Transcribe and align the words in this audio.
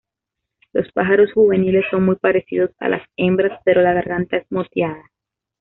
Los 0.73 0.91
pájaros 0.93 1.31
juveniles 1.31 1.85
son 1.91 2.05
muy 2.05 2.15
parecidos 2.15 2.71
a 2.79 2.89
las 2.89 3.07
hembras, 3.17 3.61
pero 3.63 3.83
la 3.83 3.93
garganta 3.93 4.37
es 4.37 4.47
moteada. 4.51 5.03